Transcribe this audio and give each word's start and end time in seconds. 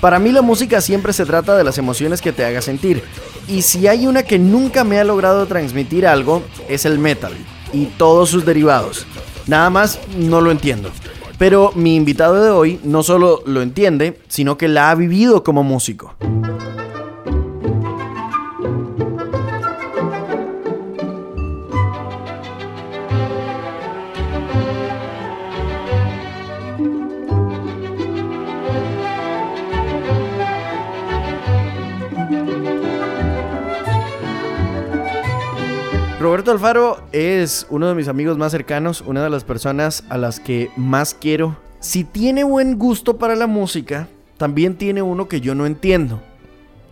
Para 0.00 0.18
mí 0.18 0.32
la 0.32 0.40
música 0.40 0.80
siempre 0.80 1.12
se 1.12 1.26
trata 1.26 1.56
de 1.56 1.64
las 1.64 1.76
emociones 1.76 2.22
que 2.22 2.32
te 2.32 2.44
haga 2.44 2.62
sentir. 2.62 3.02
Y 3.48 3.62
si 3.62 3.86
hay 3.86 4.06
una 4.06 4.22
que 4.22 4.38
nunca 4.38 4.82
me 4.82 4.98
ha 4.98 5.04
logrado 5.04 5.46
transmitir 5.46 6.06
algo, 6.06 6.42
es 6.68 6.84
el 6.86 6.98
metal 6.98 7.34
y 7.72 7.86
todos 7.86 8.30
sus 8.30 8.44
derivados. 8.44 9.06
Nada 9.46 9.68
más 9.68 9.98
no 10.16 10.40
lo 10.40 10.50
entiendo. 10.50 10.90
Pero 11.38 11.72
mi 11.74 11.96
invitado 11.96 12.42
de 12.42 12.50
hoy 12.50 12.80
no 12.82 13.02
solo 13.02 13.42
lo 13.46 13.62
entiende, 13.62 14.20
sino 14.28 14.56
que 14.56 14.68
la 14.68 14.90
ha 14.90 14.94
vivido 14.94 15.42
como 15.42 15.62
músico. 15.62 16.14
Roberto 36.50 36.66
Alfaro 36.66 37.08
es 37.12 37.64
uno 37.70 37.86
de 37.86 37.94
mis 37.94 38.08
amigos 38.08 38.36
más 38.36 38.50
cercanos, 38.50 39.02
una 39.02 39.22
de 39.22 39.30
las 39.30 39.44
personas 39.44 40.02
a 40.08 40.18
las 40.18 40.40
que 40.40 40.68
más 40.76 41.14
quiero. 41.14 41.56
Si 41.78 42.02
tiene 42.02 42.42
buen 42.42 42.76
gusto 42.76 43.18
para 43.18 43.36
la 43.36 43.46
música, 43.46 44.08
también 44.36 44.74
tiene 44.74 45.00
uno 45.00 45.28
que 45.28 45.40
yo 45.40 45.54
no 45.54 45.64
entiendo. 45.64 46.20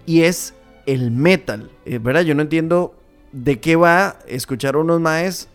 Y 0.06 0.22
es 0.22 0.54
el 0.86 1.10
metal. 1.10 1.70
Eh, 1.86 1.98
¿Verdad? 1.98 2.20
Yo 2.20 2.36
no 2.36 2.42
entiendo 2.42 2.94
de 3.32 3.58
qué 3.58 3.74
va 3.74 4.18
escuchar 4.28 4.76
a 4.76 4.78
unos 4.78 5.00
maes 5.00 5.48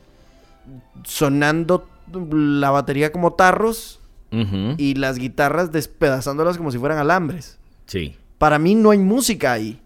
sonando 1.06 1.88
la 2.12 2.72
batería 2.72 3.14
como 3.14 3.34
tarros 3.34 4.02
y 4.32 4.96
las 4.96 5.18
guitarras 5.18 5.72
despedazándolas 5.72 6.58
como 6.58 6.72
si 6.72 6.78
fueran 6.78 6.98
alambres. 6.98 7.58
Sí. 7.86 8.18
Para 8.38 8.60
mí 8.60 8.76
no 8.76 8.92
hay 8.92 8.98
música 8.98 9.54
ahí. 9.54 9.80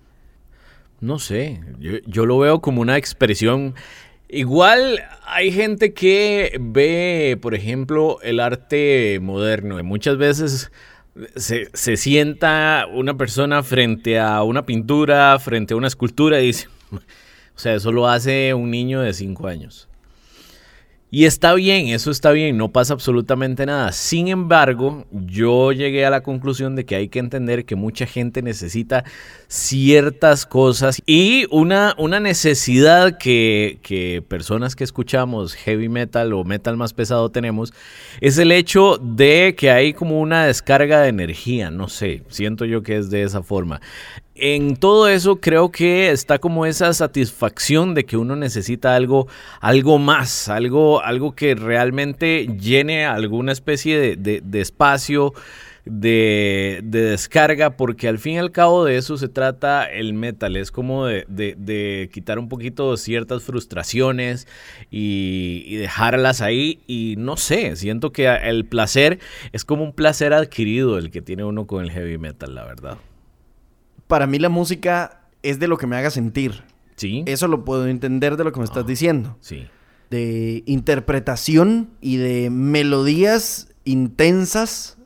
No 0.99 1.19
sé, 1.19 1.61
yo, 2.07 2.25
lo 2.25 2.39
veo 2.39 2.59
como 2.59 2.81
una 2.81 2.97
expresión. 2.97 3.75
Igual 4.29 4.99
hay 5.25 5.51
gente 5.51 5.93
que 5.93 6.57
ve, 6.59 7.37
por 7.41 7.55
ejemplo, 7.55 8.19
el 8.21 8.41
arte 8.41 9.19
moderno 9.21 9.79
y 9.79 9.83
muchas 9.83 10.17
veces 10.17 10.69
se, 11.35 11.69
se, 11.73 11.95
sienta 11.95 12.87
una 12.93 13.15
persona 13.15 13.63
frente 13.63 14.19
a 14.19 14.43
una 14.43 14.65
pintura, 14.65 15.39
frente 15.39 15.73
a 15.73 15.77
una 15.77 15.87
escultura 15.87 16.41
y 16.41 16.47
dice, 16.47 16.67
o 16.91 16.99
sea, 17.59 17.75
eso 17.75 17.91
lo 17.93 18.09
hace 18.09 18.53
un 18.53 18.69
niño 18.69 19.01
de 19.01 19.13
5 19.13 19.47
años. 19.47 19.87
Y 21.09 21.23
está 21.23 21.53
bien, 21.53 21.87
eso 21.87 22.11
está 22.11 22.31
bien, 22.31 22.57
no 22.57 22.73
pasa 22.73 22.93
absolutamente 22.93 23.65
nada. 23.65 23.93
Sin 23.93 24.27
embargo, 24.27 25.05
yo 25.09 25.71
llegué 25.71 26.05
a 26.05 26.09
la 26.09 26.21
conclusión 26.21 26.75
de 26.75 26.85
que 26.85 26.95
hay 26.95 27.07
que 27.07 27.19
entender 27.19 27.63
que 27.63 27.77
mucha 27.77 28.05
gente 28.05 28.41
necesita 28.41 29.05
ciertas 29.47 30.45
cosas 30.45 31.01
y 31.05 31.45
una, 31.51 31.95
una 31.97 32.19
necesidad 32.19 33.17
que, 33.17 33.79
que 33.81 34.23
personas 34.27 34.75
que 34.75 34.83
escuchamos 34.83 35.55
heavy 35.55 35.89
metal 35.89 36.33
o 36.33 36.43
metal 36.43 36.77
más 36.77 36.93
pesado 36.93 37.29
tenemos 37.29 37.73
es 38.19 38.37
el 38.37 38.51
hecho 38.51 38.97
de 38.97 39.55
que 39.57 39.71
hay 39.71 39.93
como 39.93 40.19
una 40.19 40.45
descarga 40.45 41.01
de 41.01 41.09
energía, 41.09 41.71
no 41.71 41.87
sé, 41.87 42.23
siento 42.29 42.65
yo 42.65 42.83
que 42.83 42.97
es 42.97 43.09
de 43.09 43.23
esa 43.23 43.41
forma. 43.41 43.79
En 44.39 44.75
todo 44.75 45.07
eso 45.07 45.37
creo 45.37 45.71
que 45.71 46.11
está 46.11 46.37
como 46.37 46.67
esa 46.67 46.93
satisfacción 46.93 47.95
de 47.95 48.05
que 48.05 48.17
uno 48.17 48.35
necesita 48.35 48.95
algo, 48.95 49.27
algo 49.61 49.97
más, 49.97 50.47
algo, 50.47 51.01
algo 51.01 51.33
que 51.33 51.55
realmente 51.55 52.45
llene 52.45 53.07
alguna 53.07 53.51
especie 53.51 54.15
de, 54.15 54.61
espacio, 54.61 55.33
de, 55.89 56.81
descarga, 56.83 57.77
porque 57.77 58.07
al 58.07 58.19
fin 58.19 58.33
y 58.33 58.37
al 58.39 58.51
cabo 58.51 58.85
de 58.85 58.97
eso 58.97 59.17
se 59.17 59.27
trata 59.27 59.85
el 59.85 60.13
metal, 60.13 60.55
es 60.55 60.71
como 60.71 61.05
de, 61.05 62.09
quitar 62.11 62.39
un 62.39 62.49
poquito 62.49 62.95
ciertas 62.97 63.43
frustraciones 63.43 64.47
y, 64.91 65.63
y, 65.65 65.75
dejarlas 65.75 66.41
ahí 66.41 66.81
y 66.87 67.15
no 67.17 67.37
sé, 67.37 67.75
siento 67.75 68.11
que 68.11 68.27
el 68.27 68.65
placer 68.65 69.19
es 69.51 69.65
como 69.65 69.83
un 69.83 69.93
placer 69.93 70.33
adquirido 70.33 70.97
el 70.97 71.11
que 71.11 71.21
tiene 71.21 71.43
uno 71.43 71.67
con 71.67 71.83
el 71.83 71.91
heavy 71.91 72.17
metal, 72.17 72.55
la 72.55 72.65
verdad 72.65 72.97
para 74.07 74.25
mí 74.25 74.39
la 74.39 74.49
música 74.49 75.21
es 75.43 75.59
de 75.59 75.67
lo 75.67 75.77
que 75.77 75.87
me 75.87 75.95
haga 75.97 76.09
sentir. 76.09 76.63
Sí. 76.95 77.23
Eso 77.27 77.47
lo 77.47 77.63
puedo 77.63 77.87
entender 77.87 78.37
de 78.37 78.43
lo 78.43 78.51
que 78.51 78.59
me 78.59 78.65
estás 78.65 78.85
ah, 78.85 78.87
diciendo. 78.87 79.37
Sí. 79.41 79.67
De 80.09 80.63
interpretación 80.65 81.89
y 82.01 82.17
de 82.17 82.49
melodías 82.49 83.69
intensas 83.83 84.96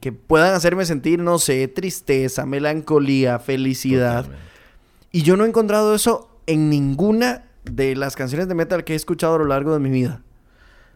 que, 0.00 0.12
puedan 0.12 0.54
hacerme 0.54 0.84
sentir, 0.86 1.18
no 1.18 1.38
sé, 1.38 1.68
tristeza, 1.68 2.46
melancolía, 2.46 3.38
felicidad. 3.38 4.26
Y 5.12 5.22
yo 5.22 5.36
no 5.36 5.44
he 5.44 5.48
encontrado 5.48 5.94
eso 5.94 6.28
en 6.46 6.70
ninguna 6.70 7.44
de 7.64 7.96
las 7.96 8.16
canciones 8.16 8.48
de 8.48 8.54
metal 8.54 8.84
que 8.84 8.94
he 8.94 8.96
escuchado 8.96 9.34
a 9.34 9.38
lo 9.38 9.46
largo 9.46 9.72
de 9.72 9.80
mi 9.80 9.90
vida. 9.90 10.22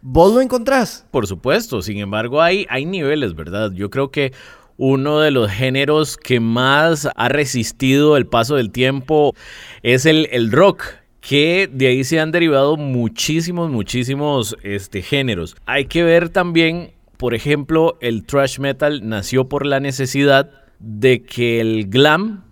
¿Vos 0.03 0.33
lo 0.33 0.41
encontrás? 0.41 1.05
Por 1.11 1.27
supuesto, 1.27 1.83
sin 1.83 1.99
embargo 1.99 2.41
hay, 2.41 2.67
hay 2.71 2.87
niveles, 2.87 3.35
¿verdad? 3.35 3.73
Yo 3.73 3.91
creo 3.91 4.11
que 4.11 4.33
uno 4.79 5.21
de 5.21 5.31
los 5.31 5.51
géneros 5.51 6.17
que 6.17 6.41
más 6.41 7.07
ha 7.15 7.29
resistido 7.29 8.17
el 8.17 8.27
paso 8.27 8.57
del 8.57 8.71
tiempo 8.71 9.35
es 9.83 10.07
el, 10.07 10.27
el 10.33 10.51
rock 10.51 10.85
que 11.21 11.69
de 11.71 11.89
ahí 11.89 12.05
se 12.05 12.19
han 12.19 12.33
derivado 12.33 12.77
muchísimos, 12.77 13.71
muchísimos 13.71 14.57
este, 14.63 15.03
géneros. 15.03 15.55
Hay 15.67 15.85
que 15.85 16.03
ver 16.03 16.31
también, 16.31 16.93
por 17.21 17.35
ejemplo, 17.35 17.99
el 18.01 18.25
thrash 18.25 18.59
metal 18.61 19.07
nació 19.07 19.47
por 19.47 19.67
la 19.67 19.79
necesidad 19.79 20.53
de 20.79 21.23
que 21.23 21.61
el 21.61 21.91
glam, 21.91 22.45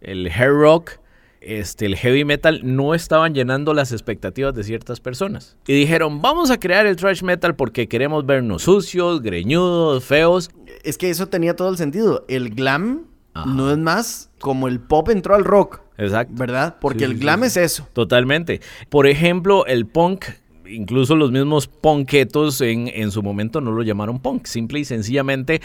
el 0.00 0.26
hair 0.26 0.50
rock, 0.50 0.94
este, 1.40 1.86
el 1.86 1.94
heavy 1.94 2.24
metal 2.24 2.62
no 2.64 2.96
estaban 2.96 3.32
llenando 3.32 3.74
las 3.74 3.92
expectativas 3.92 4.56
de 4.56 4.64
ciertas 4.64 4.98
personas. 4.98 5.56
Y 5.68 5.74
dijeron, 5.74 6.20
vamos 6.20 6.50
a 6.50 6.58
crear 6.58 6.84
el 6.84 6.96
thrash 6.96 7.22
metal 7.22 7.54
porque 7.54 7.86
queremos 7.86 8.26
vernos 8.26 8.62
sucios, 8.62 9.22
greñudos, 9.22 10.04
feos. 10.04 10.50
Es 10.82 10.98
que 10.98 11.10
eso 11.10 11.28
tenía 11.28 11.54
todo 11.54 11.68
el 11.68 11.76
sentido. 11.76 12.24
El 12.26 12.50
glam 12.50 13.04
no 13.46 13.70
es 13.70 13.78
más 13.78 14.30
como 14.40 14.66
el 14.66 14.80
pop 14.80 15.10
entró 15.10 15.36
al 15.36 15.44
rock. 15.44 15.80
Exacto. 15.96 16.34
¿Verdad? 16.36 16.78
Porque 16.80 17.04
el 17.04 17.20
glam 17.20 17.44
es 17.44 17.56
eso. 17.56 17.86
Totalmente. 17.92 18.62
Por 18.88 19.06
ejemplo, 19.06 19.64
el 19.66 19.86
punk 19.86 20.24
incluso 20.68 21.16
los 21.16 21.30
mismos 21.30 21.66
punketos 21.66 22.60
en, 22.60 22.88
en, 22.88 23.10
su 23.10 23.22
momento 23.22 23.60
no 23.60 23.72
lo 23.72 23.82
llamaron 23.82 24.20
punk, 24.20 24.46
simple 24.46 24.80
y 24.80 24.84
sencillamente 24.84 25.60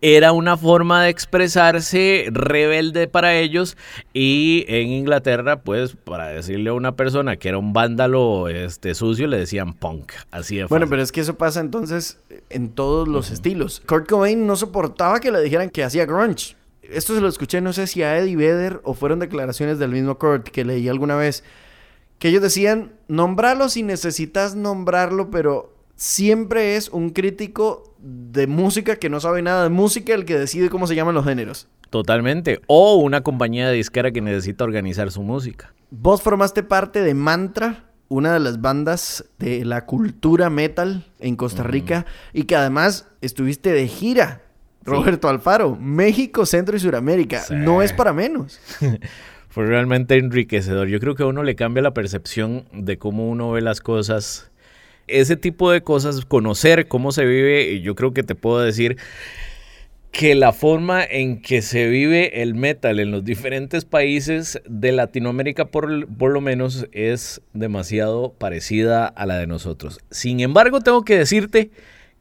era 0.00 0.32
una 0.32 0.56
forma 0.56 1.02
de 1.02 1.10
expresarse 1.10 2.26
rebelde 2.30 3.08
para 3.08 3.34
ellos 3.36 3.76
y 4.12 4.64
en 4.68 4.88
Inglaterra 4.88 5.60
pues 5.60 5.96
para 5.96 6.28
decirle 6.28 6.70
a 6.70 6.74
una 6.74 6.96
persona 6.96 7.36
que 7.36 7.48
era 7.48 7.58
un 7.58 7.72
vándalo 7.72 8.48
este, 8.48 8.94
sucio 8.94 9.26
le 9.26 9.38
decían 9.38 9.74
punk, 9.74 10.12
así 10.30 10.56
de 10.56 10.62
fácil. 10.62 10.68
Bueno, 10.68 10.86
pero 10.88 11.02
es 11.02 11.12
que 11.12 11.20
eso 11.20 11.36
pasa 11.36 11.60
entonces 11.60 12.18
en 12.50 12.70
todos 12.70 13.08
los 13.08 13.30
estilos. 13.30 13.82
Kurt 13.86 14.08
Cobain 14.08 14.46
no 14.46 14.56
soportaba 14.56 15.20
que 15.20 15.30
le 15.30 15.40
dijeran 15.40 15.70
que 15.70 15.84
hacía 15.84 16.06
grunge. 16.06 16.56
Esto 16.82 17.14
se 17.14 17.20
lo 17.20 17.28
escuché, 17.28 17.60
no 17.60 17.72
sé 17.72 17.86
si 17.86 18.02
a 18.02 18.16
Eddie 18.16 18.36
Vedder 18.36 18.80
o 18.84 18.94
fueron 18.94 19.18
declaraciones 19.18 19.78
del 19.78 19.90
mismo 19.90 20.18
Kurt 20.18 20.48
que 20.48 20.64
leí 20.64 20.88
alguna 20.88 21.16
vez 21.16 21.42
que 22.18 22.28
ellos 22.28 22.42
decían, 22.42 22.92
nombrarlo 23.08 23.68
si 23.68 23.82
necesitas 23.82 24.54
nombrarlo, 24.54 25.30
pero 25.30 25.74
siempre 25.96 26.76
es 26.76 26.88
un 26.88 27.10
crítico 27.10 27.94
de 27.98 28.46
música 28.46 28.96
que 28.96 29.08
no 29.08 29.20
sabe 29.20 29.42
nada 29.42 29.64
de 29.64 29.70
música 29.70 30.14
el 30.14 30.24
que 30.24 30.38
decide 30.38 30.70
cómo 30.70 30.86
se 30.86 30.94
llaman 30.94 31.14
los 31.14 31.24
géneros. 31.24 31.68
Totalmente. 31.90 32.60
O 32.66 32.96
una 32.96 33.22
compañía 33.22 33.68
de 33.68 33.76
disquera 33.76 34.12
que 34.12 34.20
necesita 34.20 34.64
organizar 34.64 35.10
su 35.10 35.22
música. 35.22 35.72
Vos 35.90 36.22
formaste 36.22 36.62
parte 36.62 37.00
de 37.02 37.14
Mantra, 37.14 37.84
una 38.08 38.32
de 38.32 38.40
las 38.40 38.60
bandas 38.60 39.24
de 39.38 39.64
la 39.64 39.86
cultura 39.86 40.50
metal 40.50 41.06
en 41.20 41.36
Costa 41.36 41.62
Rica, 41.62 42.06
y 42.32 42.44
que 42.44 42.56
además 42.56 43.08
estuviste 43.20 43.72
de 43.72 43.88
gira. 43.88 44.42
Roberto 44.82 45.28
Alfaro, 45.28 45.74
México, 45.74 46.46
Centro 46.46 46.76
y 46.76 46.80
Suramérica. 46.80 47.42
No 47.50 47.82
es 47.82 47.92
para 47.92 48.12
menos. 48.12 48.60
fue 49.56 49.64
realmente 49.64 50.18
enriquecedor. 50.18 50.88
Yo 50.88 51.00
creo 51.00 51.14
que 51.14 51.22
a 51.22 51.26
uno 51.26 51.42
le 51.42 51.56
cambia 51.56 51.82
la 51.82 51.94
percepción 51.94 52.66
de 52.74 52.98
cómo 52.98 53.26
uno 53.26 53.52
ve 53.52 53.62
las 53.62 53.80
cosas. 53.80 54.50
Ese 55.06 55.38
tipo 55.38 55.70
de 55.70 55.80
cosas, 55.80 56.26
conocer 56.26 56.88
cómo 56.88 57.10
se 57.10 57.24
vive, 57.24 57.80
yo 57.80 57.94
creo 57.94 58.12
que 58.12 58.22
te 58.22 58.34
puedo 58.34 58.58
decir 58.60 58.98
que 60.12 60.34
la 60.34 60.52
forma 60.52 61.02
en 61.02 61.40
que 61.40 61.62
se 61.62 61.88
vive 61.88 62.42
el 62.42 62.54
metal 62.54 63.00
en 63.00 63.10
los 63.10 63.24
diferentes 63.24 63.86
países 63.86 64.60
de 64.68 64.92
Latinoamérica 64.92 65.68
por, 65.68 66.06
por, 66.06 66.32
lo 66.32 66.42
menos 66.42 66.86
es 66.92 67.40
demasiado 67.54 68.34
parecida 68.34 69.06
a 69.06 69.24
la 69.24 69.38
de 69.38 69.46
nosotros. 69.46 70.00
Sin 70.10 70.40
embargo, 70.40 70.80
tengo 70.80 71.02
que 71.02 71.16
decirte 71.16 71.70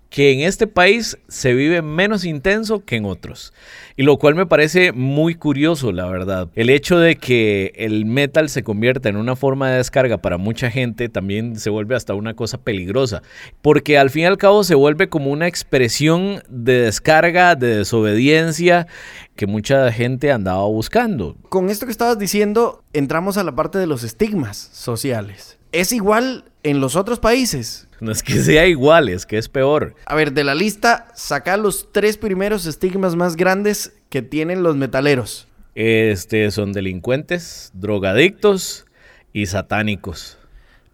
que 0.09 0.31
en 0.31 0.41
este 0.41 0.67
país 0.67 1.17
se 1.27 1.53
vive 1.53 1.81
menos 1.81 2.25
intenso 2.25 2.83
que 2.85 2.95
en 2.95 3.05
otros. 3.05 3.53
Y 3.97 4.03
lo 4.03 4.17
cual 4.17 4.35
me 4.35 4.45
parece 4.45 4.91
muy 4.91 5.35
curioso, 5.35 5.91
la 5.91 6.05
verdad. 6.05 6.49
El 6.55 6.69
hecho 6.69 6.99
de 6.99 7.15
que 7.15 7.73
el 7.75 8.05
metal 8.05 8.49
se 8.49 8.63
convierta 8.63 9.09
en 9.09 9.17
una 9.17 9.35
forma 9.35 9.69
de 9.69 9.77
descarga 9.77 10.17
para 10.17 10.37
mucha 10.37 10.69
gente 10.69 11.09
también 11.09 11.57
se 11.57 11.69
vuelve 11.69 11.95
hasta 11.95 12.13
una 12.13 12.33
cosa 12.33 12.57
peligrosa. 12.57 13.23
Porque 13.61 13.97
al 13.97 14.09
fin 14.09 14.23
y 14.23 14.25
al 14.25 14.37
cabo 14.37 14.63
se 14.63 14.75
vuelve 14.75 15.09
como 15.09 15.31
una 15.31 15.47
expresión 15.47 16.43
de 16.49 16.81
descarga, 16.81 17.55
de 17.55 17.77
desobediencia 17.77 18.87
que 19.35 19.47
mucha 19.47 19.91
gente 19.91 20.31
andaba 20.31 20.65
buscando. 20.65 21.35
Con 21.49 21.69
esto 21.69 21.85
que 21.85 21.91
estabas 21.91 22.17
diciendo, 22.17 22.83
entramos 22.93 23.37
a 23.37 23.43
la 23.43 23.55
parte 23.55 23.79
de 23.79 23.87
los 23.87 24.03
estigmas 24.03 24.69
sociales. 24.73 25.57
¿Es 25.71 25.91
igual 25.91 26.45
en 26.63 26.79
los 26.79 26.95
otros 26.95 27.19
países? 27.19 27.84
No 27.99 28.11
es 28.11 28.23
que 28.23 28.41
sea 28.41 28.67
igual, 28.67 29.09
es 29.09 29.25
que 29.25 29.37
es 29.37 29.49
peor. 29.49 29.95
A 30.05 30.15
ver, 30.15 30.33
de 30.33 30.43
la 30.43 30.55
lista, 30.55 31.07
saca 31.15 31.57
los 31.57 31.91
tres 31.91 32.17
primeros 32.17 32.65
estigmas 32.65 33.15
más 33.15 33.35
grandes 33.35 33.93
que 34.09 34.21
tienen 34.21 34.63
los 34.63 34.75
metaleros. 34.75 35.47
Este, 35.75 36.51
son 36.51 36.73
delincuentes, 36.73 37.71
drogadictos 37.73 38.85
y 39.33 39.45
satánicos. 39.45 40.37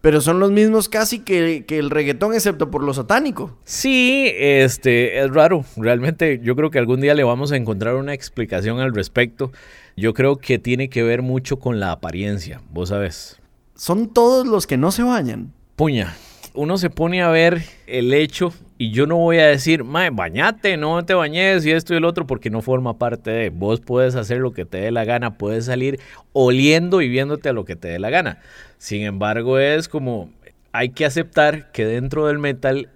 Pero 0.00 0.20
son 0.20 0.40
los 0.40 0.50
mismos 0.50 0.88
casi 0.88 1.20
que, 1.20 1.64
que, 1.64 1.78
el 1.78 1.88
reggaetón, 1.88 2.34
excepto 2.34 2.72
por 2.72 2.82
lo 2.82 2.92
satánico. 2.92 3.56
Sí, 3.64 4.32
este, 4.34 5.20
es 5.20 5.30
raro. 5.30 5.64
Realmente 5.76 6.40
yo 6.42 6.56
creo 6.56 6.70
que 6.70 6.80
algún 6.80 7.00
día 7.00 7.14
le 7.14 7.22
vamos 7.22 7.52
a 7.52 7.56
encontrar 7.56 7.94
una 7.94 8.12
explicación 8.12 8.80
al 8.80 8.92
respecto. 8.92 9.52
Yo 9.96 10.12
creo 10.12 10.38
que 10.38 10.58
tiene 10.58 10.90
que 10.90 11.04
ver 11.04 11.22
mucho 11.22 11.60
con 11.60 11.78
la 11.78 11.92
apariencia, 11.92 12.60
vos 12.70 12.88
sabes. 12.88 13.40
Son 13.76 14.12
todos 14.12 14.44
los 14.48 14.66
que 14.66 14.76
no 14.76 14.90
se 14.90 15.04
bañan. 15.04 15.52
Puña, 15.76 16.16
uno 16.54 16.78
se 16.78 16.90
pone 16.90 17.22
a 17.22 17.28
ver 17.28 17.62
el 17.86 18.12
hecho 18.12 18.52
y 18.78 18.90
yo 18.90 19.06
no 19.06 19.16
voy 19.16 19.38
a 19.38 19.46
decir, 19.46 19.84
mae, 19.84 20.10
bañate, 20.10 20.76
no 20.76 21.04
te 21.04 21.14
bañes 21.14 21.64
y 21.64 21.70
esto 21.70 21.94
y 21.94 21.98
el 21.98 22.04
otro 22.04 22.26
porque 22.26 22.50
no 22.50 22.62
forma 22.62 22.98
parte 22.98 23.30
de. 23.30 23.50
Vos 23.50 23.80
puedes 23.80 24.14
hacer 24.16 24.38
lo 24.38 24.52
que 24.52 24.64
te 24.64 24.78
dé 24.78 24.90
la 24.90 25.04
gana, 25.04 25.38
puedes 25.38 25.66
salir 25.66 26.00
oliendo 26.32 27.00
y 27.00 27.08
viéndote 27.08 27.48
a 27.48 27.52
lo 27.52 27.64
que 27.64 27.76
te 27.76 27.88
dé 27.88 27.98
la 27.98 28.10
gana. 28.10 28.40
Sin 28.78 29.02
embargo, 29.02 29.58
es 29.58 29.88
como 29.88 30.30
hay 30.72 30.90
que 30.90 31.04
aceptar 31.04 31.70
que 31.70 31.86
dentro 31.86 32.26
del 32.26 32.38
metal 32.38 32.88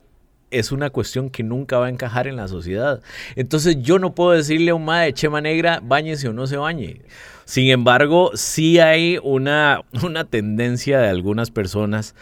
es 0.50 0.72
una 0.72 0.90
cuestión 0.90 1.30
que 1.30 1.42
nunca 1.42 1.78
va 1.78 1.86
a 1.86 1.90
encajar 1.90 2.26
en 2.26 2.36
la 2.36 2.48
sociedad. 2.48 3.00
Entonces 3.34 3.76
yo 3.80 3.98
no 3.98 4.14
puedo 4.14 4.32
decirle 4.32 4.70
a 4.70 4.74
un 4.74 4.84
mae 4.84 5.12
chema 5.12 5.40
negra, 5.40 5.80
bañese 5.82 6.28
o 6.28 6.32
no 6.32 6.46
se 6.46 6.56
bañe. 6.56 7.02
Sin 7.44 7.70
embargo, 7.70 8.32
sí 8.34 8.78
hay 8.80 9.18
una, 9.22 9.82
una 10.02 10.24
tendencia 10.24 10.98
de 10.98 11.08
algunas 11.08 11.50
personas 11.50 12.14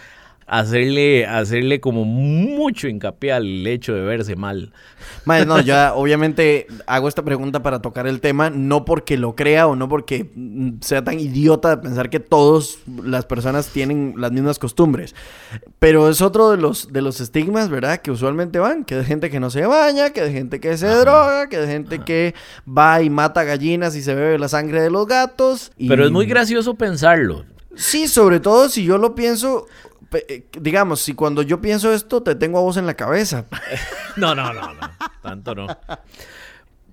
hacerle, 0.47 1.27
hacerle 1.27 1.81
como 1.81 2.05
mucho 2.05 2.89
hincapié 2.89 3.33
al 3.33 3.67
hecho 3.67 3.95
de 3.95 4.03
verse 4.03 4.37
mal. 4.37 4.73
Madre, 5.25 5.47
no, 5.47 5.61
ya 5.61 5.95
obviamente 5.95 6.67
hago 6.87 7.09
esta 7.09 7.23
pregunta 7.23 7.63
para 7.63 7.81
tocar 7.81 8.07
el 8.07 8.21
tema, 8.21 8.51
no 8.51 8.85
porque 8.85 9.17
lo 9.17 9.35
crea 9.35 9.67
o 9.67 9.77
no 9.77 9.89
porque 9.89 10.31
sea 10.81 11.03
tan 11.05 11.19
idiota 11.19 11.71
de 11.71 11.77
pensar 11.79 12.11
que 12.11 12.21
todas 12.21 12.79
las 13.03 13.25
personas 13.27 13.69
tienen 13.69 14.15
las 14.17 14.33
mismas 14.33 14.59
costumbres. 14.59 15.15
Pero 15.79 16.09
es 16.09 16.21
otro 16.21 16.51
de 16.51 16.57
los, 16.57 16.93
de 16.93 17.03
los 17.03 17.21
estigmas, 17.21 17.69
¿verdad? 17.69 17.99
Que 17.99 18.11
usualmente 18.11 18.59
van, 18.59 18.85
que 18.85 18.97
de 18.97 19.05
gente 19.05 19.31
que 19.31 19.41
no 19.41 19.51
se 19.51 19.67
baña, 19.67 20.11
que 20.11 20.23
de 20.23 20.33
gente 20.33 20.61
que 20.61 20.77
se 20.77 20.89
droga, 20.89 21.49
que 21.49 21.59
de 21.59 21.67
gente 21.67 22.01
que 22.01 22.35
va 22.67 23.03
y 23.03 23.11
mata 23.11 23.45
gallinas 23.45 23.97
y 23.97 24.03
se 24.03 24.15
bebe 24.15 24.39
la 24.39 24.49
sangre 24.49 24.83
de 24.83 24.91
los 24.91 25.07
gatos. 25.07 25.73
Pero 25.77 26.05
es 26.05 26.11
muy 26.11 26.27
gracioso 26.27 26.75
pensarlo. 26.75 27.45
Sí, 27.77 28.09
sobre 28.09 28.41
todo 28.41 28.69
si 28.69 28.85
yo 28.85 28.99
lo 28.99 29.15
pienso, 29.15 29.67
eh, 30.13 30.47
digamos, 30.61 31.01
si 31.01 31.15
cuando 31.15 31.43
yo 31.43 31.61
pienso 31.61 31.93
esto 31.93 32.23
te 32.23 32.35
tengo 32.35 32.59
a 32.59 32.63
vos 32.63 32.77
en 32.77 32.87
la 32.87 32.95
cabeza. 32.95 33.47
no, 34.17 34.35
no, 34.35 34.53
no, 34.53 34.75
no. 34.75 34.81
Tanto 35.23 35.55
no. 35.55 35.67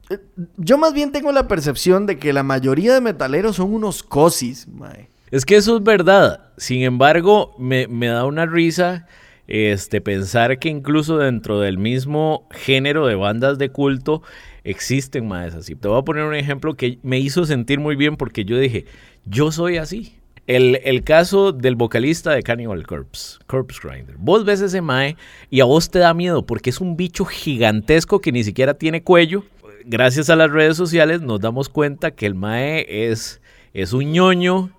Eh, 0.10 0.20
yo 0.58 0.78
más 0.78 0.94
bien 0.94 1.12
tengo 1.12 1.32
la 1.32 1.48
percepción 1.48 2.06
de 2.06 2.18
que 2.18 2.34
la 2.34 2.44
mayoría 2.44 2.94
de 2.94 3.02
metaleros 3.02 3.56
son 3.58 3.74
unos 3.74 4.04
cosis, 4.04 4.68
mae. 4.68 5.10
Es 5.32 5.46
que 5.46 5.56
eso 5.56 5.78
es 5.78 5.84
verdad. 5.84 6.52
Sin 6.58 6.84
embargo, 6.84 7.56
me, 7.58 7.88
da 7.88 8.26
una 8.26 8.46
risa 8.46 9.08
este, 9.48 10.02
pensar 10.02 10.60
que 10.60 10.68
incluso 10.68 11.18
dentro 11.18 11.62
del 11.62 11.78
mismo 11.78 12.48
género 12.52 13.08
de 13.08 13.16
bandas 13.16 13.58
de 13.58 13.70
culto 13.70 14.22
existen 14.66 15.28
más 15.28 15.56
así. 15.56 15.76
Te 15.76 15.88
voy 15.88 16.00
a 16.00 16.04
poner 16.04 16.26
un 16.26 16.36
ejemplo 16.36 16.76
que 16.76 17.00
me 17.02 17.18
hizo 17.18 17.46
sentir 17.46 17.80
muy 17.80 17.96
bien 17.96 18.18
porque 18.18 18.44
yo 18.44 18.58
dije, 18.58 18.86
yo 19.26 19.54
soy 19.54 19.78
así. 19.78 20.18
El, 20.56 21.04
caso 21.06 21.54
del 21.54 21.76
vocalista 21.76 22.32
de 22.32 22.44
Cannibal 22.44 22.86
Corpse, 22.86 23.40
Corpse 23.48 23.80
Grinder. 23.82 24.16
Vos 24.18 24.44
ves 24.44 24.60
ese 24.60 24.82
Mae 24.82 25.16
y 25.50 25.62
a 25.62 25.66
vos 25.66 25.90
te 25.90 26.00
da 26.00 26.14
miedo 26.14 26.46
porque 26.46 26.72
es 26.72 26.82
un 26.82 26.98
bicho 26.98 27.24
gigantesco 27.24 28.20
que 28.20 28.34
ni 28.34 28.44
siquiera 28.44 28.74
tiene 28.74 29.02
cuello. 29.02 29.46
Gracias 29.86 30.30
a 30.30 30.36
las 30.36 30.52
redes 30.52 30.76
sociales 30.76 31.22
nos 31.22 31.40
damos 31.40 31.70
cuenta 31.70 32.12
que 32.12 32.26
el 32.26 32.36
Mae 32.36 32.86
es, 32.90 33.40
es 33.74 33.94
un 33.94 34.12
ñoño, 34.12 34.72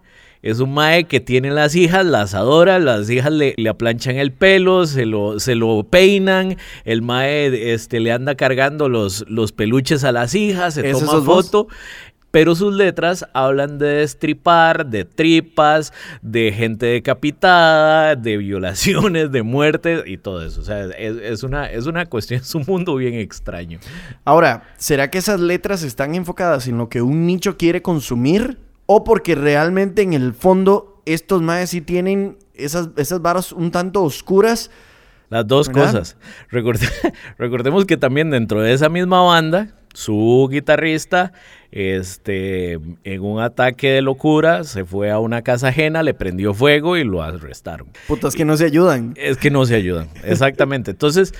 es 0.42 0.58
un 0.58 0.74
mae 0.74 1.04
que 1.04 1.20
tiene 1.20 1.52
las 1.52 1.76
hijas, 1.76 2.04
las 2.04 2.34
adora, 2.34 2.80
las 2.80 3.08
hijas 3.08 3.32
le, 3.32 3.54
le 3.56 3.68
aplanchan 3.68 4.16
el 4.16 4.32
pelo, 4.32 4.86
se 4.86 5.06
lo, 5.06 5.38
se 5.38 5.54
lo 5.54 5.84
peinan, 5.84 6.56
el 6.84 7.00
mae 7.00 7.72
este, 7.72 8.00
le 8.00 8.10
anda 8.10 8.34
cargando 8.34 8.88
los, 8.88 9.24
los 9.28 9.52
peluches 9.52 10.02
a 10.02 10.10
las 10.10 10.34
hijas, 10.34 10.74
se 10.74 10.90
toma 10.90 11.22
foto 11.22 11.68
pero 12.32 12.54
sus 12.56 12.74
letras 12.74 13.26
hablan 13.34 13.78
de 13.78 13.86
destripar, 13.86 14.86
de 14.86 15.04
tripas, 15.04 15.92
de 16.22 16.50
gente 16.50 16.86
decapitada, 16.86 18.16
de 18.16 18.38
violaciones, 18.38 19.30
de 19.30 19.42
muertes 19.42 20.02
y 20.06 20.16
todo 20.16 20.44
eso. 20.44 20.62
O 20.62 20.64
sea, 20.64 20.86
es, 20.86 21.42
una, 21.42 21.70
es 21.70 21.86
una 21.86 22.06
cuestión, 22.06 22.40
es 22.40 22.54
un 22.54 22.64
mundo 22.66 22.96
bien 22.96 23.14
extraño. 23.14 23.78
Ahora, 24.24 24.64
¿será 24.78 25.10
que 25.10 25.18
esas 25.18 25.40
letras 25.40 25.82
están 25.82 26.14
enfocadas 26.14 26.66
en 26.66 26.78
lo 26.78 26.88
que 26.88 27.02
un 27.02 27.26
nicho 27.26 27.58
quiere 27.58 27.82
consumir? 27.82 28.58
¿O 28.86 29.04
porque 29.04 29.34
realmente 29.34 30.00
en 30.00 30.14
el 30.14 30.32
fondo 30.32 31.02
estos 31.04 31.42
maes 31.42 31.70
sí 31.70 31.82
tienen 31.82 32.38
esas, 32.54 32.88
esas 32.96 33.20
varas 33.20 33.52
un 33.52 33.70
tanto 33.70 34.02
oscuras? 34.02 34.70
Las 35.28 35.46
dos 35.46 35.68
cosas. 35.68 36.16
recordemos 37.38 37.84
que 37.86 37.96
también 37.96 38.30
dentro 38.30 38.60
de 38.60 38.72
esa 38.72 38.88
misma 38.88 39.22
banda, 39.22 39.68
su 39.92 40.48
guitarrista 40.50 41.32
este, 41.72 42.72
en 42.72 43.22
un 43.22 43.40
ataque 43.40 43.92
de 43.92 44.02
locura, 44.02 44.62
se 44.64 44.84
fue 44.84 45.10
a 45.10 45.18
una 45.18 45.40
casa 45.42 45.68
ajena, 45.68 46.02
le 46.02 46.12
prendió 46.12 46.52
fuego 46.52 46.98
y 46.98 47.04
lo 47.04 47.22
arrestaron. 47.22 47.88
Putas 48.06 48.34
que 48.34 48.44
no 48.44 48.56
se 48.58 48.66
ayudan. 48.66 49.14
Es 49.16 49.38
que 49.38 49.50
no 49.50 49.64
se 49.64 49.74
ayudan, 49.74 50.10
exactamente. 50.24 50.90
Entonces, 50.90 51.32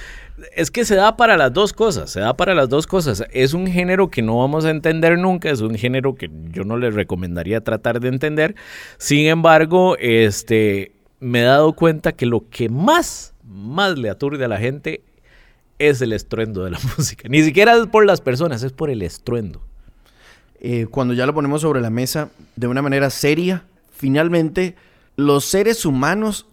es 0.57 0.71
que 0.71 0.87
se 0.87 0.97
da 0.97 1.17
para 1.19 1.37
las 1.37 1.53
dos 1.53 1.75
cosas, 1.75 2.11
se 2.11 2.21
da 2.21 2.35
para 2.35 2.55
las 2.55 2.71
dos 2.71 2.87
cosas. 2.87 3.25
Es 3.31 3.53
un 3.53 3.67
género 3.67 4.09
que 4.09 4.23
no 4.23 4.39
vamos 4.39 4.65
a 4.65 4.71
entender 4.71 5.19
nunca, 5.19 5.51
es 5.51 5.61
un 5.61 5.75
género 5.75 6.15
que 6.15 6.31
yo 6.51 6.65
no 6.65 6.79
les 6.79 6.95
recomendaría 6.95 7.61
tratar 7.61 8.01
de 8.01 8.09
entender. 8.09 8.55
Sin 8.97 9.27
embargo, 9.27 9.97
este, 9.99 10.93
me 11.21 11.41
he 11.41 11.45
dado 11.45 11.75
cuenta 11.75 12.13
que 12.13 12.25
lo 12.25 12.49
que 12.49 12.71
más, 12.71 13.35
más 13.45 13.99
le 13.99 14.09
aturde 14.09 14.47
a 14.47 14.49
la 14.49 14.59
gente 14.59 15.03
es 15.89 16.01
el 16.03 16.13
estruendo 16.13 16.65
de 16.65 16.71
la 16.71 16.79
música. 16.99 17.29
Ni 17.29 17.43
siquiera 17.43 17.77
es 17.77 17.87
por 17.87 18.07
las 18.07 18.21
personas, 18.21 18.63
es 18.63 18.73
por 18.73 18.91
el 18.91 19.03
estruendo. 19.03 19.63
Eh, 20.61 20.87
cuando 20.91 21.15
ya 21.15 21.27
lo 21.27 21.35
ponemos 21.35 21.63
sobre 21.63 21.81
la 21.81 21.91
mesa 21.91 22.31
de 22.57 22.69
una 22.69 22.83
manera 22.83 23.11
seria, 23.11 23.65
finalmente 23.91 24.77
los 25.17 25.45
seres 25.45 25.85
humanos 25.85 26.47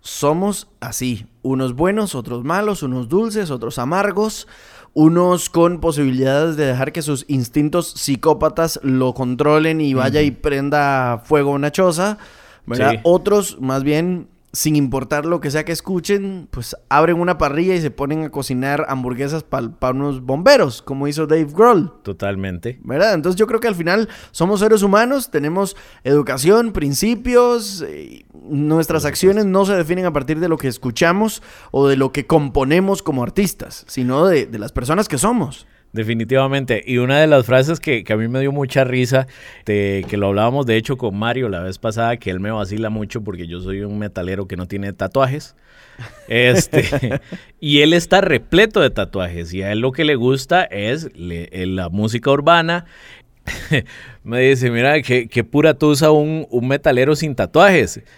somos 0.00 0.68
así, 0.80 1.26
unos 1.42 1.74
buenos, 1.74 2.16
otros 2.16 2.44
malos, 2.44 2.82
unos 2.82 3.08
dulces, 3.08 3.50
otros 3.52 3.78
amargos, 3.78 4.48
unos 4.94 5.48
con 5.48 5.80
posibilidades 5.80 6.56
de 6.56 6.66
dejar 6.66 6.92
que 6.92 7.02
sus 7.02 7.24
instintos 7.28 7.92
psicópatas 7.92 8.80
lo 8.82 9.14
controlen 9.14 9.80
y 9.80 9.94
vaya 9.94 10.22
y 10.22 10.32
prenda 10.32 11.22
fuego 11.24 11.52
una 11.52 11.72
choza, 11.72 12.18
Otros 13.02 13.60
más 13.60 13.84
bien 13.84 14.28
sin 14.52 14.76
importar 14.76 15.24
lo 15.24 15.40
que 15.40 15.50
sea 15.50 15.64
que 15.64 15.72
escuchen, 15.72 16.46
pues 16.50 16.76
abren 16.90 17.18
una 17.18 17.38
parrilla 17.38 17.74
y 17.74 17.80
se 17.80 17.90
ponen 17.90 18.24
a 18.24 18.30
cocinar 18.30 18.84
hamburguesas 18.88 19.44
para 19.44 19.94
unos 19.94 20.22
bomberos, 20.22 20.82
como 20.82 21.08
hizo 21.08 21.26
Dave 21.26 21.48
Grohl. 21.50 21.92
Totalmente. 22.02 22.78
¿Verdad? 22.84 23.14
Entonces 23.14 23.38
yo 23.38 23.46
creo 23.46 23.60
que 23.60 23.68
al 23.68 23.74
final 23.74 24.10
somos 24.30 24.60
seres 24.60 24.82
humanos, 24.82 25.30
tenemos 25.30 25.74
educación, 26.04 26.72
principios, 26.72 27.82
eh, 27.86 28.26
nuestras 28.34 29.06
acciones 29.06 29.46
no 29.46 29.64
se 29.64 29.74
definen 29.74 30.04
a 30.04 30.12
partir 30.12 30.38
de 30.38 30.48
lo 30.48 30.58
que 30.58 30.68
escuchamos 30.68 31.42
o 31.70 31.88
de 31.88 31.96
lo 31.96 32.12
que 32.12 32.26
componemos 32.26 33.02
como 33.02 33.22
artistas, 33.22 33.84
sino 33.88 34.26
de, 34.26 34.44
de 34.44 34.58
las 34.58 34.72
personas 34.72 35.08
que 35.08 35.16
somos. 35.16 35.66
Definitivamente. 35.92 36.82
Y 36.86 36.98
una 36.98 37.20
de 37.20 37.26
las 37.26 37.44
frases 37.44 37.78
que, 37.78 38.04
a 38.08 38.16
mí 38.16 38.26
me 38.28 38.40
dio 38.40 38.50
mucha 38.50 38.84
risa, 38.84 39.26
de, 39.66 40.04
que 40.08 40.16
lo 40.16 40.28
hablábamos 40.28 40.64
de 40.64 40.76
hecho 40.76 40.96
con 40.96 41.16
Mario 41.16 41.48
la 41.48 41.60
vez 41.60 41.78
pasada, 41.78 42.16
que 42.16 42.30
él 42.30 42.40
me 42.40 42.50
vacila 42.50 42.88
mucho 42.88 43.22
porque 43.22 43.46
yo 43.46 43.60
soy 43.60 43.82
un 43.82 43.98
metalero 43.98 44.48
que 44.48 44.56
no 44.56 44.66
tiene 44.66 44.92
tatuajes. 44.92 45.54
Este, 46.28 47.20
y 47.60 47.80
él 47.80 47.92
está 47.92 48.22
repleto 48.22 48.80
de 48.80 48.90
tatuajes 48.90 49.52
y 49.52 49.62
a 49.62 49.72
él 49.72 49.80
lo 49.80 49.92
que 49.92 50.04
le 50.04 50.14
gusta 50.14 50.64
es 50.64 51.10
la 51.14 51.90
música 51.90 52.30
urbana. 52.30 52.86
me 54.24 54.40
dice, 54.40 54.70
mira, 54.70 55.02
qué, 55.02 55.44
pura 55.44 55.74
tusa 55.74 56.10
un, 56.10 56.46
un 56.50 56.68
metalero 56.68 57.14
sin 57.16 57.34
tatuajes. 57.34 58.00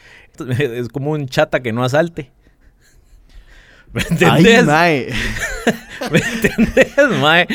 Es 0.59 0.88
como 0.88 1.12
un 1.12 1.28
chata 1.28 1.61
que 1.61 1.73
no 1.73 1.85
asalte. 1.85 2.33
¿Me 3.93 4.02
entendés? 4.02 5.14
¿Me 6.11 6.18
entendés, 6.18 7.21
mae? 7.21 7.47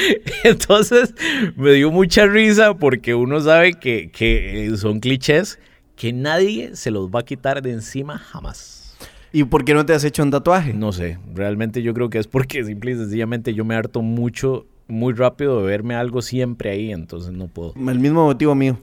Entonces 0.43 1.13
me 1.55 1.73
dio 1.73 1.91
mucha 1.91 2.25
risa 2.25 2.73
porque 2.73 3.15
uno 3.15 3.39
sabe 3.39 3.73
que, 3.73 4.11
que 4.11 4.65
eh, 4.65 4.77
son 4.77 4.99
clichés 4.99 5.59
que 5.95 6.13
nadie 6.13 6.75
se 6.75 6.91
los 6.91 7.09
va 7.09 7.19
a 7.19 7.23
quitar 7.23 7.61
de 7.61 7.71
encima 7.71 8.17
jamás. 8.17 8.95
¿Y 9.31 9.43
por 9.43 9.65
qué 9.65 9.73
no 9.73 9.85
te 9.85 9.93
has 9.93 10.03
hecho 10.03 10.23
un 10.23 10.31
tatuaje? 10.31 10.73
No 10.73 10.91
sé, 10.91 11.19
realmente 11.33 11.81
yo 11.81 11.93
creo 11.93 12.09
que 12.09 12.19
es 12.19 12.27
porque 12.27 12.63
simple 12.65 12.91
y 12.91 12.95
sencillamente 12.95 13.53
yo 13.53 13.65
me 13.65 13.75
harto 13.75 14.01
mucho, 14.01 14.65
muy 14.87 15.13
rápido 15.13 15.59
de 15.59 15.67
verme 15.67 15.95
algo 15.95 16.21
siempre 16.21 16.71
ahí, 16.71 16.91
entonces 16.91 17.31
no 17.33 17.47
puedo. 17.47 17.73
El 17.75 17.99
mismo 17.99 18.25
motivo 18.25 18.55
mío. 18.55 18.79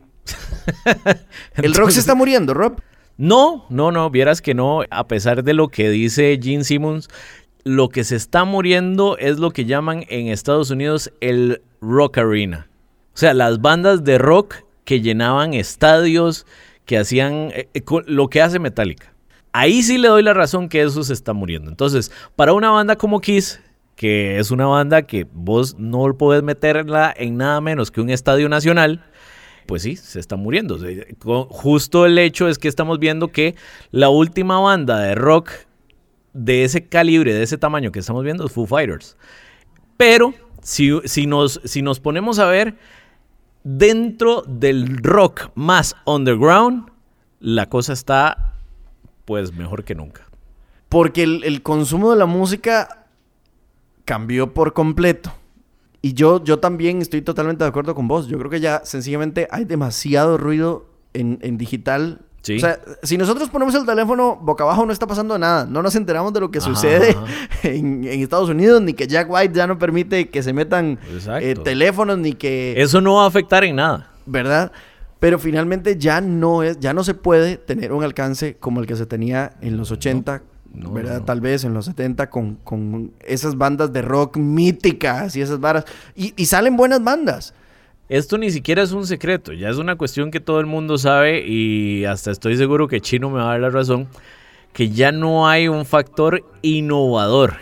¿El 1.54 1.74
rock 1.74 1.90
se 1.90 2.00
está 2.00 2.14
muriendo, 2.14 2.52
Rob? 2.52 2.80
No, 3.16 3.64
no, 3.70 3.92
no, 3.92 4.10
vieras 4.10 4.42
que 4.42 4.52
no, 4.52 4.82
a 4.90 5.08
pesar 5.08 5.42
de 5.42 5.54
lo 5.54 5.68
que 5.68 5.88
dice 5.88 6.38
Gene 6.40 6.64
Simmons, 6.64 7.08
lo 7.66 7.88
que 7.88 8.04
se 8.04 8.14
está 8.14 8.44
muriendo 8.44 9.18
es 9.18 9.40
lo 9.40 9.50
que 9.50 9.64
llaman 9.64 10.04
en 10.08 10.28
Estados 10.28 10.70
Unidos 10.70 11.12
el 11.20 11.62
rock 11.80 12.18
arena. 12.18 12.68
O 13.12 13.18
sea, 13.18 13.34
las 13.34 13.60
bandas 13.60 14.04
de 14.04 14.18
rock 14.18 14.58
que 14.84 15.00
llenaban 15.00 15.52
estadios, 15.52 16.46
que 16.84 16.96
hacían 16.96 17.50
eh, 17.52 17.68
eh, 17.74 17.82
lo 18.06 18.28
que 18.28 18.40
hace 18.40 18.60
Metallica. 18.60 19.12
Ahí 19.50 19.82
sí 19.82 19.98
le 19.98 20.06
doy 20.06 20.22
la 20.22 20.32
razón 20.32 20.68
que 20.68 20.80
eso 20.80 21.02
se 21.02 21.12
está 21.12 21.32
muriendo. 21.32 21.68
Entonces, 21.68 22.12
para 22.36 22.52
una 22.52 22.70
banda 22.70 22.94
como 22.94 23.20
Kiss, 23.20 23.60
que 23.96 24.38
es 24.38 24.52
una 24.52 24.66
banda 24.66 25.02
que 25.02 25.26
vos 25.32 25.76
no 25.76 26.16
podés 26.16 26.44
meterla 26.44 27.12
en 27.16 27.36
nada 27.36 27.60
menos 27.60 27.90
que 27.90 28.00
un 28.00 28.10
estadio 28.10 28.48
nacional, 28.48 29.04
pues 29.66 29.82
sí, 29.82 29.96
se 29.96 30.20
está 30.20 30.36
muriendo. 30.36 30.78
Justo 31.48 32.06
el 32.06 32.16
hecho 32.18 32.46
es 32.46 32.58
que 32.58 32.68
estamos 32.68 33.00
viendo 33.00 33.32
que 33.32 33.56
la 33.90 34.08
última 34.08 34.60
banda 34.60 35.00
de 35.00 35.16
rock 35.16 35.50
de 36.36 36.64
ese 36.64 36.86
calibre, 36.86 37.32
de 37.32 37.42
ese 37.42 37.56
tamaño 37.56 37.90
que 37.90 38.00
estamos 38.00 38.22
viendo 38.22 38.44
es 38.44 38.52
Foo 38.52 38.66
Fighters. 38.66 39.16
Pero 39.96 40.34
si, 40.62 40.90
si, 41.06 41.26
nos, 41.26 41.60
si 41.64 41.80
nos 41.80 41.98
ponemos 41.98 42.38
a 42.38 42.46
ver, 42.46 42.76
dentro 43.64 44.42
del 44.42 44.98
rock 44.98 45.50
más 45.54 45.96
underground, 46.04 46.90
la 47.40 47.68
cosa 47.68 47.94
está 47.94 48.54
pues 49.24 49.54
mejor 49.54 49.84
que 49.84 49.94
nunca. 49.94 50.26
Porque 50.88 51.22
el, 51.22 51.42
el 51.44 51.62
consumo 51.62 52.10
de 52.10 52.18
la 52.18 52.26
música 52.26 53.06
cambió 54.04 54.52
por 54.52 54.72
completo. 54.74 55.32
Y 56.02 56.12
yo, 56.12 56.44
yo 56.44 56.58
también 56.58 57.00
estoy 57.00 57.22
totalmente 57.22 57.64
de 57.64 57.68
acuerdo 57.68 57.94
con 57.94 58.06
vos. 58.06 58.28
Yo 58.28 58.38
creo 58.38 58.50
que 58.50 58.60
ya 58.60 58.82
sencillamente 58.84 59.48
hay 59.50 59.64
demasiado 59.64 60.36
ruido 60.36 60.86
en, 61.14 61.38
en 61.40 61.56
digital. 61.56 62.25
Sí. 62.46 62.58
O 62.58 62.60
sea, 62.60 62.78
si 63.02 63.18
nosotros 63.18 63.50
ponemos 63.50 63.74
el 63.74 63.84
teléfono 63.84 64.36
boca 64.40 64.62
abajo 64.62 64.86
no 64.86 64.92
está 64.92 65.04
pasando 65.04 65.36
nada. 65.36 65.66
No 65.66 65.82
nos 65.82 65.96
enteramos 65.96 66.32
de 66.32 66.38
lo 66.38 66.48
que 66.52 66.60
sucede 66.60 67.10
ajá. 67.10 67.24
En, 67.64 68.04
en 68.04 68.22
Estados 68.22 68.48
Unidos, 68.48 68.80
ni 68.82 68.92
que 68.92 69.08
Jack 69.08 69.28
White 69.28 69.52
ya 69.52 69.66
no 69.66 69.78
permite 69.78 70.28
que 70.28 70.44
se 70.44 70.52
metan 70.52 71.00
eh, 71.40 71.56
teléfonos, 71.64 72.18
ni 72.18 72.34
que... 72.34 72.74
Eso 72.80 73.00
no 73.00 73.16
va 73.16 73.24
a 73.24 73.26
afectar 73.26 73.64
en 73.64 73.74
nada. 73.74 74.12
¿Verdad? 74.26 74.70
Pero 75.18 75.40
finalmente 75.40 75.96
ya 75.98 76.20
no 76.20 76.62
es, 76.62 76.78
ya 76.78 76.94
no 76.94 77.02
se 77.02 77.14
puede 77.14 77.56
tener 77.56 77.92
un 77.92 78.04
alcance 78.04 78.56
como 78.60 78.78
el 78.78 78.86
que 78.86 78.94
se 78.94 79.06
tenía 79.06 79.54
en 79.60 79.76
los 79.76 79.90
80, 79.90 80.42
no, 80.72 80.92
¿verdad? 80.92 81.18
no. 81.18 81.24
Tal 81.24 81.40
vez 81.40 81.64
en 81.64 81.74
los 81.74 81.86
70 81.86 82.30
con, 82.30 82.56
con 82.62 83.10
esas 83.24 83.58
bandas 83.58 83.92
de 83.92 84.02
rock 84.02 84.36
míticas 84.36 85.34
y 85.34 85.40
esas 85.40 85.58
varas. 85.58 85.84
Y, 86.14 86.32
y 86.36 86.46
salen 86.46 86.76
buenas 86.76 87.02
bandas. 87.02 87.54
Esto 88.08 88.38
ni 88.38 88.50
siquiera 88.50 88.82
es 88.82 88.92
un 88.92 89.06
secreto, 89.06 89.52
ya 89.52 89.68
es 89.68 89.78
una 89.78 89.96
cuestión 89.96 90.30
que 90.30 90.38
todo 90.38 90.60
el 90.60 90.66
mundo 90.66 90.96
sabe 90.96 91.44
y 91.46 92.04
hasta 92.04 92.30
estoy 92.30 92.56
seguro 92.56 92.86
que 92.86 93.00
Chino 93.00 93.30
me 93.30 93.38
va 93.38 93.48
a 93.48 93.50
dar 93.52 93.60
la 93.60 93.70
razón, 93.70 94.06
que 94.72 94.90
ya 94.90 95.10
no 95.10 95.48
hay 95.48 95.66
un 95.66 95.84
factor 95.84 96.44
innovador 96.62 97.54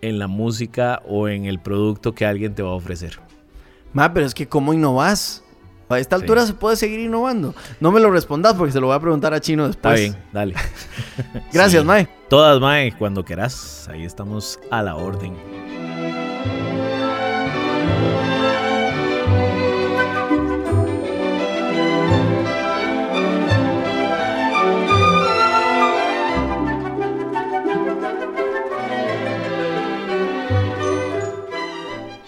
en 0.00 0.18
la 0.18 0.26
música 0.26 1.02
o 1.06 1.28
en 1.28 1.44
el 1.44 1.58
producto 1.58 2.12
que 2.14 2.24
alguien 2.24 2.54
te 2.54 2.62
va 2.62 2.70
a 2.70 2.74
ofrecer. 2.74 3.18
Ma, 3.92 4.12
pero 4.14 4.24
es 4.24 4.32
que 4.34 4.48
¿cómo 4.48 4.72
innovas? 4.72 5.42
A 5.90 5.98
esta 5.98 6.16
Sí. 6.16 6.22
altura 6.22 6.46
se 6.46 6.54
puede 6.54 6.76
seguir 6.76 6.98
innovando. 7.00 7.54
No 7.78 7.92
me 7.92 8.00
lo 8.00 8.10
respondas 8.10 8.54
porque 8.54 8.72
se 8.72 8.80
lo 8.80 8.86
voy 8.86 8.96
a 8.96 9.00
preguntar 9.00 9.34
a 9.34 9.40
Chino 9.40 9.66
Está 9.66 9.90
después. 9.92 10.12
bien, 10.14 10.24
dale. 10.32 10.54
Gracias, 11.52 11.82
Sí. 11.82 11.86
Mae. 11.86 12.08
Todas, 12.30 12.58
Mae, 12.58 12.92
cuando 12.96 13.22
quieras, 13.22 13.86
ahí 13.92 14.02
estamos 14.04 14.58
a 14.70 14.82
la 14.82 14.96
orden. 14.96 15.34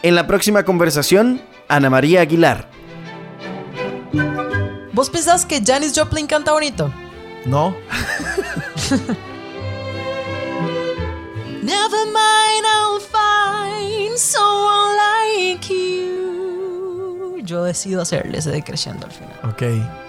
En 0.07 0.15
la 0.15 0.29
próxima 0.29 0.63
conversación, 0.63 1.43
Ana 1.67 1.91
María 1.91 2.21
Aguilar. 2.21 2.71
¿Vos 4.93 5.11
pensás 5.11 5.45
que 5.45 5.61
Janis 5.61 5.99
Joplin 5.99 6.29
canta 6.29 6.53
bonito? 6.53 6.95
No. 7.45 7.71
Never 11.61 12.07
mind, 12.13 12.65
I'll 12.65 13.01
find 13.01 14.17
someone 14.17 14.95
like 14.97 15.69
you. 15.69 17.41
Yo 17.43 17.65
decido 17.65 18.03
hacerle 18.03 18.39
ese 18.39 18.53
decreciendo 18.53 19.07
al 19.07 19.13
final. 19.13 19.41
Ok. 19.43 20.06